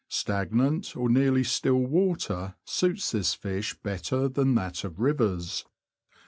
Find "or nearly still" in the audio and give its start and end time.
0.97-1.75